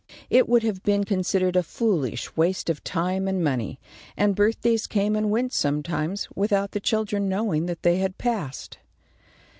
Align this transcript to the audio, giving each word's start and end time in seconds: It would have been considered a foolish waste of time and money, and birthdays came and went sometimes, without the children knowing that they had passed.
It 0.31 0.49
would 0.49 0.63
have 0.63 0.81
been 0.81 1.03
considered 1.03 1.55
a 1.55 1.61
foolish 1.61 2.35
waste 2.35 2.71
of 2.71 2.83
time 2.83 3.27
and 3.27 3.43
money, 3.43 3.79
and 4.17 4.33
birthdays 4.35 4.87
came 4.87 5.15
and 5.15 5.29
went 5.29 5.53
sometimes, 5.53 6.27
without 6.35 6.71
the 6.71 6.79
children 6.79 7.29
knowing 7.29 7.67
that 7.67 7.83
they 7.83 7.97
had 7.97 8.17
passed. 8.17 8.79